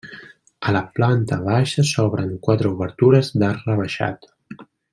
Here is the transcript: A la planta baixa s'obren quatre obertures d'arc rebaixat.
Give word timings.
A 0.69 0.71
la 0.75 0.79
planta 0.99 1.37
baixa 1.49 1.85
s'obren 1.91 2.33
quatre 2.47 2.73
obertures 2.79 3.31
d'arc 3.43 3.69
rebaixat. 3.71 4.31